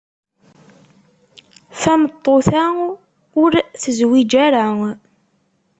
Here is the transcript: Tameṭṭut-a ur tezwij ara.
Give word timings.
Tameṭṭut-a 1.81 2.65
ur 3.43 3.51
tezwij 3.81 4.31
ara. 4.45 4.67